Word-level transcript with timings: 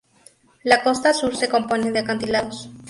La 0.63 0.77
costa 0.81 1.13
sur 1.13 1.35
se 1.37 1.45
compone 1.47 1.91
de 1.93 1.99
acantilados. 1.99 2.67